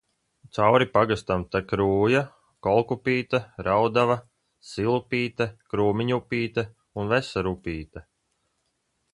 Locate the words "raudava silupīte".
3.67-5.49